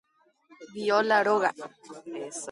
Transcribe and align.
Viola 0.75 1.17
róga. 1.27 1.51